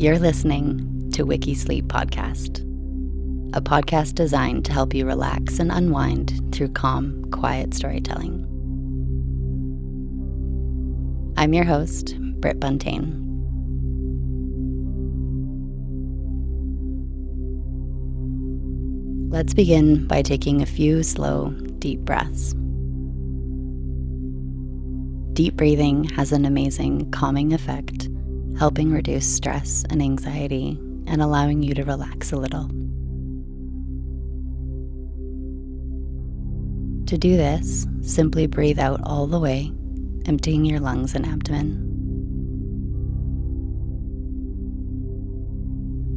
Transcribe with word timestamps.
You're 0.00 0.18
listening 0.18 1.10
to 1.12 1.24
Wiki 1.24 1.54
Sleep 1.54 1.84
Podcast, 1.88 2.60
a 3.54 3.60
podcast 3.60 4.14
designed 4.14 4.64
to 4.64 4.72
help 4.72 4.94
you 4.94 5.04
relax 5.04 5.58
and 5.58 5.70
unwind 5.70 6.40
through 6.54 6.70
calm, 6.70 7.30
quiet 7.30 7.74
storytelling. 7.74 8.46
I'm 11.36 11.52
your 11.52 11.66
host, 11.66 12.18
Britt 12.40 12.58
Buntain. 12.58 13.12
Let's 19.30 19.52
begin 19.52 20.06
by 20.06 20.22
taking 20.22 20.62
a 20.62 20.66
few 20.66 21.02
slow, 21.02 21.50
deep 21.78 22.00
breaths. 22.00 22.54
Deep 25.34 25.56
breathing 25.56 26.04
has 26.04 26.32
an 26.32 26.46
amazing 26.46 27.10
calming 27.10 27.52
effect 27.52 28.08
helping 28.60 28.92
reduce 28.92 29.26
stress 29.26 29.86
and 29.88 30.02
anxiety 30.02 30.78
and 31.06 31.22
allowing 31.22 31.62
you 31.62 31.72
to 31.72 31.82
relax 31.82 32.30
a 32.30 32.36
little. 32.36 32.68
To 37.06 37.16
do 37.16 37.38
this, 37.38 37.86
simply 38.02 38.46
breathe 38.46 38.78
out 38.78 39.00
all 39.02 39.26
the 39.26 39.40
way, 39.40 39.72
emptying 40.26 40.66
your 40.66 40.78
lungs 40.78 41.14
and 41.14 41.24
abdomen. 41.24 41.86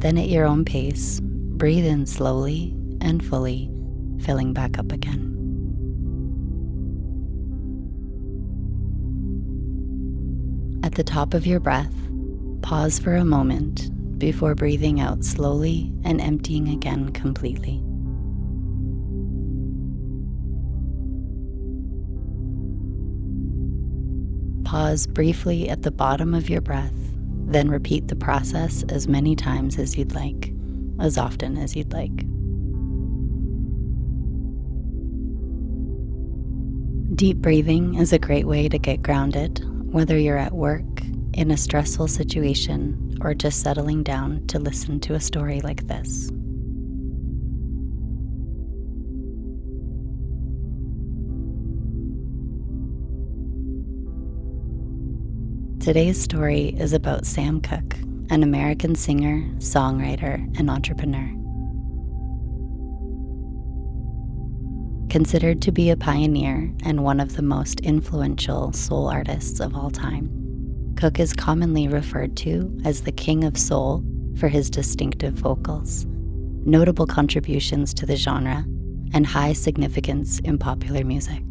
Then, 0.00 0.18
at 0.18 0.28
your 0.28 0.44
own 0.44 0.66
pace, 0.66 1.20
breathe 1.22 1.86
in 1.86 2.04
slowly 2.04 2.76
and 3.00 3.24
fully, 3.24 3.70
filling 4.20 4.52
back 4.52 4.78
up 4.78 4.92
again. 4.92 5.30
At 10.82 10.96
the 10.96 11.04
top 11.04 11.32
of 11.32 11.46
your 11.46 11.58
breath, 11.58 12.03
Pause 12.64 12.98
for 13.00 13.14
a 13.14 13.26
moment 13.26 13.90
before 14.18 14.54
breathing 14.54 14.98
out 14.98 15.22
slowly 15.22 15.92
and 16.02 16.18
emptying 16.18 16.66
again 16.68 17.10
completely. 17.10 17.82
Pause 24.64 25.08
briefly 25.08 25.68
at 25.68 25.82
the 25.82 25.90
bottom 25.90 26.32
of 26.32 26.48
your 26.48 26.62
breath, 26.62 26.94
then 27.44 27.68
repeat 27.68 28.08
the 28.08 28.16
process 28.16 28.82
as 28.88 29.06
many 29.06 29.36
times 29.36 29.78
as 29.78 29.98
you'd 29.98 30.14
like, 30.14 30.50
as 30.98 31.18
often 31.18 31.58
as 31.58 31.76
you'd 31.76 31.92
like. 31.92 32.16
Deep 37.14 37.36
breathing 37.36 37.96
is 37.96 38.14
a 38.14 38.18
great 38.18 38.46
way 38.46 38.70
to 38.70 38.78
get 38.78 39.02
grounded, 39.02 39.62
whether 39.92 40.18
you're 40.18 40.38
at 40.38 40.54
work, 40.54 40.93
in 41.34 41.50
a 41.50 41.56
stressful 41.56 42.08
situation 42.08 43.16
or 43.20 43.34
just 43.34 43.60
settling 43.60 44.02
down 44.02 44.46
to 44.46 44.58
listen 44.58 45.00
to 45.00 45.14
a 45.14 45.20
story 45.20 45.60
like 45.60 45.86
this. 45.88 46.30
Today's 55.84 56.18
story 56.18 56.74
is 56.78 56.94
about 56.94 57.26
Sam 57.26 57.60
Cooke, 57.60 57.96
an 58.30 58.42
American 58.42 58.94
singer, 58.94 59.42
songwriter, 59.58 60.36
and 60.58 60.70
entrepreneur. 60.70 61.28
Considered 65.10 65.60
to 65.62 65.72
be 65.72 65.90
a 65.90 65.96
pioneer 65.96 66.72
and 66.84 67.04
one 67.04 67.20
of 67.20 67.36
the 67.36 67.42
most 67.42 67.80
influential 67.80 68.72
soul 68.72 69.08
artists 69.08 69.60
of 69.60 69.76
all 69.76 69.90
time. 69.90 70.43
Cooke 70.96 71.18
is 71.18 71.32
commonly 71.32 71.88
referred 71.88 72.36
to 72.38 72.76
as 72.84 73.02
the 73.02 73.12
King 73.12 73.44
of 73.44 73.58
Soul 73.58 74.04
for 74.36 74.48
his 74.48 74.70
distinctive 74.70 75.34
vocals, 75.34 76.06
notable 76.64 77.06
contributions 77.06 77.92
to 77.94 78.06
the 78.06 78.16
genre, 78.16 78.64
and 79.12 79.26
high 79.26 79.52
significance 79.52 80.40
in 80.40 80.58
popular 80.58 81.04
music. 81.04 81.42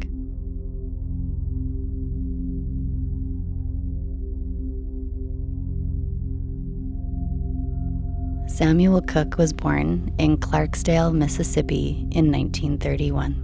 Samuel 8.46 9.02
Cook 9.02 9.36
was 9.36 9.52
born 9.52 10.14
in 10.18 10.36
Clarksdale, 10.36 11.12
Mississippi 11.12 12.06
in 12.12 12.30
1931. 12.30 13.43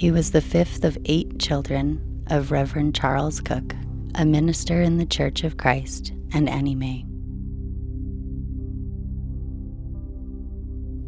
He 0.00 0.10
was 0.10 0.30
the 0.30 0.40
fifth 0.40 0.82
of 0.82 0.96
eight 1.04 1.38
children 1.38 2.24
of 2.28 2.50
Reverend 2.50 2.94
Charles 2.94 3.38
Cook, 3.38 3.74
a 4.14 4.24
minister 4.24 4.80
in 4.80 4.96
the 4.96 5.04
Church 5.04 5.44
of 5.44 5.58
Christ, 5.58 6.14
and 6.32 6.48
Annie 6.48 6.74
Mae. 6.74 7.04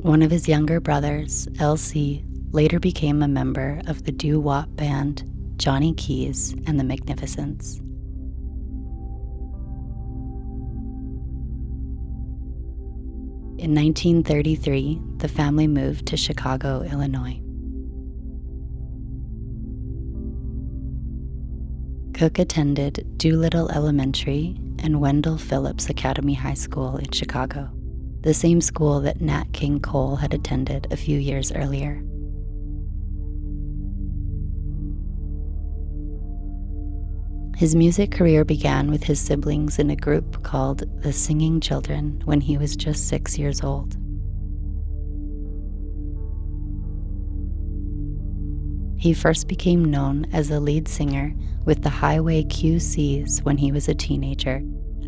One 0.02 0.20
of 0.20 0.30
his 0.30 0.46
younger 0.46 0.78
brothers, 0.78 1.48
L.C., 1.58 2.22
later 2.50 2.78
became 2.78 3.22
a 3.22 3.28
member 3.28 3.80
of 3.86 4.04
the 4.04 4.12
doo 4.12 4.38
wop 4.38 4.68
band 4.76 5.24
Johnny 5.56 5.94
Keyes 5.94 6.54
and 6.66 6.78
the 6.78 6.84
Magnificents. 6.84 7.78
In 13.56 13.74
1933, 13.74 15.00
the 15.16 15.28
family 15.28 15.66
moved 15.66 16.04
to 16.08 16.18
Chicago, 16.18 16.82
Illinois. 16.82 17.41
Cooke 22.22 22.38
attended 22.38 23.04
Doolittle 23.18 23.68
Elementary 23.72 24.54
and 24.78 25.00
Wendell 25.00 25.38
Phillips 25.38 25.90
Academy 25.90 26.34
High 26.34 26.54
School 26.54 26.96
in 26.96 27.10
Chicago, 27.10 27.68
the 28.20 28.32
same 28.32 28.60
school 28.60 29.00
that 29.00 29.20
Nat 29.20 29.46
King 29.52 29.80
Cole 29.80 30.14
had 30.14 30.32
attended 30.32 30.86
a 30.92 30.96
few 30.96 31.18
years 31.18 31.50
earlier. 31.50 32.00
His 37.56 37.74
music 37.74 38.12
career 38.12 38.44
began 38.44 38.88
with 38.88 39.02
his 39.02 39.18
siblings 39.18 39.80
in 39.80 39.90
a 39.90 39.96
group 39.96 40.44
called 40.44 40.84
the 41.02 41.12
Singing 41.12 41.60
Children 41.60 42.22
when 42.24 42.40
he 42.40 42.56
was 42.56 42.76
just 42.76 43.08
six 43.08 43.36
years 43.36 43.64
old. 43.64 43.96
He 49.02 49.14
first 49.14 49.48
became 49.48 49.84
known 49.84 50.26
as 50.32 50.48
a 50.48 50.60
lead 50.60 50.86
singer 50.86 51.34
with 51.64 51.82
the 51.82 51.90
Highway 51.90 52.44
QCs 52.44 53.42
when 53.42 53.56
he 53.56 53.72
was 53.72 53.88
a 53.88 53.96
teenager, 53.96 54.62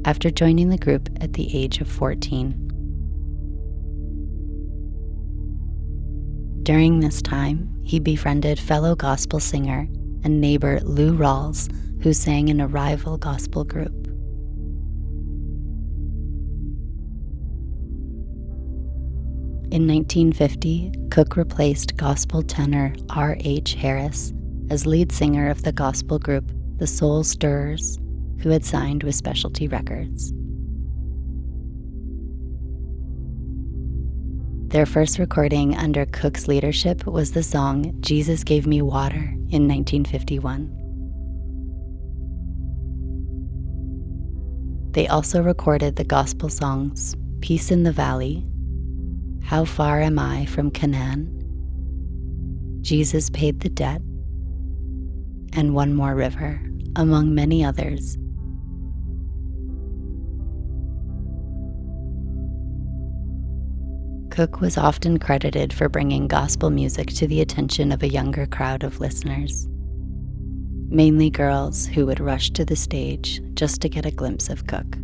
after 0.05 0.33
joining 0.33 0.71
the 0.71 0.79
group 0.79 1.09
at 1.21 1.35
the 1.35 1.57
age 1.57 1.81
of 1.81 1.87
14. 1.87 2.51
During 6.65 6.99
this 6.99 7.23
time, 7.23 7.73
he 7.85 8.01
befriended 8.01 8.59
fellow 8.59 8.97
gospel 8.97 9.39
singer 9.39 9.87
and 10.25 10.41
neighbor 10.41 10.81
Lou 10.81 11.17
Rawls, 11.17 11.71
who 12.03 12.13
sang 12.13 12.49
in 12.49 12.61
a 12.61 12.67
rival 12.67 13.17
gospel 13.17 13.63
group. 13.63 14.04
In 19.75 19.89
1950, 19.89 20.93
Cooke 21.11 21.37
replaced 21.37 21.97
gospel 21.97 22.45
tenor 22.45 22.95
R.H. 23.11 23.75
Harris 23.75 24.33
as 24.71 24.87
lead 24.87 25.11
singer 25.11 25.51
of 25.51 25.65
the 25.65 25.73
gospel 25.73 26.21
group 26.21 26.49
The 26.77 26.87
Soul 26.87 27.25
Stirrers, 27.25 27.99
who 28.39 28.51
had 28.51 28.65
signed 28.65 29.03
with 29.03 29.17
Specialty 29.17 29.67
Records. 29.67 30.33
Their 34.69 34.87
first 34.87 35.19
recording 35.19 35.77
under 35.77 36.07
Cooke's 36.07 36.47
leadership 36.47 37.05
was 37.05 37.33
the 37.33 37.43
song 37.43 38.01
Jesus 38.01 38.45
Gave 38.45 38.69
Me 38.69 38.81
Water 38.81 39.35
in 39.51 39.67
1951. 39.67 40.71
They 44.93 45.09
also 45.09 45.43
recorded 45.43 45.97
the 45.97 46.05
gospel 46.05 46.49
songs 46.49 47.17
Peace 47.41 47.73
in 47.73 47.83
the 47.83 47.91
Valley 47.91 48.47
how 49.45 49.65
far 49.65 50.01
am 50.01 50.19
I 50.19 50.47
from 50.47 50.71
Canaan? 50.71 51.31
Jesus 52.81 53.29
paid 53.29 53.61
the 53.61 53.69
debt, 53.69 54.01
and 55.53 55.75
one 55.75 55.95
more 55.95 56.15
river, 56.15 56.61
among 56.97 57.35
many 57.35 57.63
others. 57.63 58.17
Cooke 64.31 64.61
was 64.61 64.79
often 64.79 65.19
credited 65.19 65.73
for 65.73 65.89
bringing 65.89 66.27
gospel 66.27 66.71
music 66.71 67.09
to 67.09 67.27
the 67.27 67.41
attention 67.41 67.93
of 67.93 68.03
a 68.03 68.09
younger 68.09 68.47
crowd 68.47 68.83
of 68.83 68.99
listeners, 68.99 69.69
mainly 70.89 71.29
girls 71.29 71.87
who 71.87 72.07
would 72.07 72.19
rush 72.19 72.51
to 72.51 72.65
the 72.65 72.77
stage 72.77 73.43
just 73.53 73.83
to 73.83 73.91
get 73.91 74.07
a 74.07 74.11
glimpse 74.11 74.49
of 74.49 74.67
Cooke. 74.67 74.97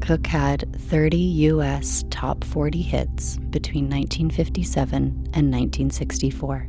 Cooke 0.00 0.26
had 0.26 0.64
30 0.88 1.16
US 1.16 2.04
top 2.10 2.42
40 2.44 2.82
hits 2.82 3.36
between 3.50 3.84
1957 3.84 4.96
and 4.96 5.52
1964, 5.52 6.68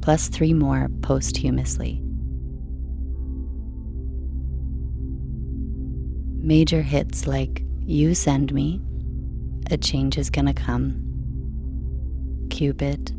plus 0.00 0.28
three 0.28 0.52
more 0.52 0.88
posthumously. 1.00 2.02
Major 6.44 6.82
hits 6.82 7.26
like 7.26 7.64
You 7.86 8.14
Send 8.14 8.52
Me, 8.52 8.80
A 9.70 9.76
Change 9.76 10.18
Is 10.18 10.28
Gonna 10.28 10.52
Come, 10.52 10.98
Cupid, 12.50 13.12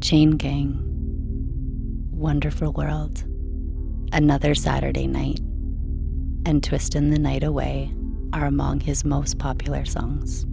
Chain 0.00 0.32
Gang, 0.32 0.78
Wonderful 2.10 2.72
World, 2.72 3.24
Another 4.12 4.54
Saturday 4.54 5.06
Night, 5.06 5.40
and 6.46 6.62
Twistin' 6.62 7.10
the 7.10 7.18
Night 7.18 7.44
Away 7.44 7.92
are 8.32 8.46
among 8.46 8.80
his 8.80 9.04
most 9.04 9.38
popular 9.38 9.84
songs. 9.84 10.46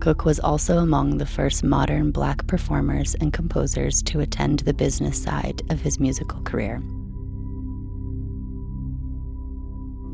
Cooke 0.00 0.26
was 0.26 0.38
also 0.38 0.78
among 0.78 1.16
the 1.16 1.24
first 1.24 1.64
modern 1.64 2.10
black 2.10 2.46
performers 2.46 3.14
and 3.22 3.32
composers 3.32 4.02
to 4.02 4.20
attend 4.20 4.58
the 4.60 4.74
business 4.74 5.22
side 5.22 5.62
of 5.70 5.80
his 5.80 5.98
musical 5.98 6.42
career. 6.42 6.82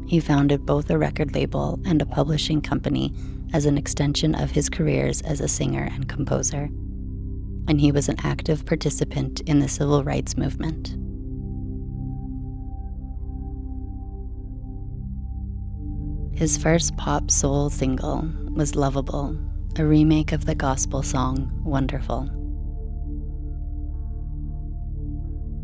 He 0.06 0.20
founded 0.20 0.64
both 0.64 0.90
a 0.90 0.98
record 0.98 1.34
label 1.34 1.80
and 1.84 2.00
a 2.00 2.06
publishing 2.06 2.60
company 2.60 3.12
as 3.52 3.66
an 3.66 3.76
extension 3.76 4.36
of 4.36 4.52
his 4.52 4.68
careers 4.68 5.22
as 5.22 5.40
a 5.40 5.48
singer 5.48 5.88
and 5.92 6.08
composer. 6.08 6.68
And 7.66 7.80
he 7.80 7.90
was 7.90 8.08
an 8.08 8.16
active 8.22 8.64
participant 8.66 9.40
in 9.40 9.58
the 9.58 9.68
civil 9.68 10.04
rights 10.04 10.36
movement. 10.36 10.96
His 16.40 16.56
first 16.56 16.96
pop 16.96 17.30
soul 17.30 17.68
single 17.68 18.26
was 18.54 18.74
Lovable 18.74 19.38
a 19.76 19.84
remake 19.84 20.32
of 20.32 20.46
the 20.46 20.54
gospel 20.54 21.02
song 21.02 21.52
Wonderful. 21.62 22.30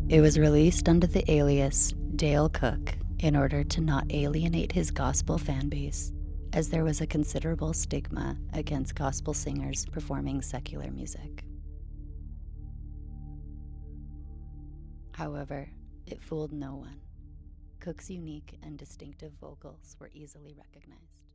It 0.07 0.21
was 0.21 0.37
released 0.37 0.87
under 0.87 1.07
the 1.07 1.29
alias 1.31 1.95
Dale 2.15 2.49
Cook 2.49 2.93
in 3.17 3.35
order 3.35 3.63
to 3.63 3.81
not 3.81 4.05
alienate 4.11 4.71
his 4.71 4.91
gospel 4.91 5.39
fanbase, 5.39 6.11
as 6.53 6.69
there 6.69 6.83
was 6.83 7.01
a 7.01 7.07
considerable 7.07 7.73
stigma 7.73 8.37
against 8.53 8.93
gospel 8.93 9.33
singers 9.33 9.87
performing 9.87 10.43
secular 10.43 10.91
music. 10.91 11.43
However, 15.13 15.69
it 16.05 16.21
fooled 16.21 16.53
no 16.53 16.75
one. 16.75 17.06
Cooke's 17.79 18.09
unique 18.09 18.57
and 18.63 18.77
distinctive 18.77 19.31
vocals 19.39 19.95
were 19.99 20.09
easily 20.13 20.55
recognized. 20.57 21.26